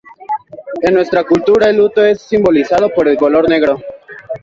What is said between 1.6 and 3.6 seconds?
el luto es simbolizado por el color